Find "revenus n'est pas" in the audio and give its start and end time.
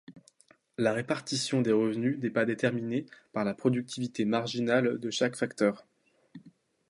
1.71-2.45